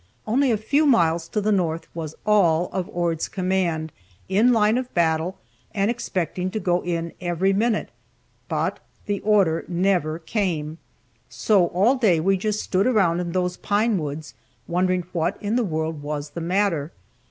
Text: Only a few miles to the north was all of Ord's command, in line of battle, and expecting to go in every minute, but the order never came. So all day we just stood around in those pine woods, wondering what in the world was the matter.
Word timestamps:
Only 0.25 0.49
a 0.49 0.57
few 0.57 0.87
miles 0.87 1.27
to 1.27 1.39
the 1.41 1.51
north 1.51 1.85
was 1.93 2.15
all 2.25 2.71
of 2.73 2.89
Ord's 2.91 3.27
command, 3.27 3.91
in 4.27 4.51
line 4.51 4.79
of 4.79 4.91
battle, 4.95 5.37
and 5.75 5.91
expecting 5.91 6.49
to 6.49 6.59
go 6.59 6.81
in 6.83 7.13
every 7.21 7.53
minute, 7.53 7.89
but 8.49 8.79
the 9.05 9.19
order 9.19 9.63
never 9.67 10.17
came. 10.17 10.79
So 11.29 11.67
all 11.67 11.97
day 11.97 12.19
we 12.19 12.35
just 12.35 12.63
stood 12.63 12.87
around 12.87 13.19
in 13.19 13.31
those 13.33 13.57
pine 13.57 13.99
woods, 13.99 14.33
wondering 14.67 15.03
what 15.13 15.37
in 15.39 15.55
the 15.55 15.63
world 15.63 16.01
was 16.01 16.31
the 16.31 16.41
matter. 16.41 16.91